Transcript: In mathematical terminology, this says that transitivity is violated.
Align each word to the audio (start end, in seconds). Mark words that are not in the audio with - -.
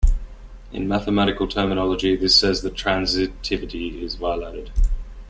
In 0.71 0.87
mathematical 0.87 1.47
terminology, 1.47 2.15
this 2.15 2.35
says 2.35 2.63
that 2.63 2.73
transitivity 2.73 4.01
is 4.01 4.15
violated. 4.15 4.71